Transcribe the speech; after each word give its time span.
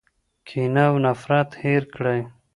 کینه 0.47 0.83
او 0.89 0.95
نفرت 1.05 1.49
هیر 1.63 1.83
کړئ. 1.93 2.19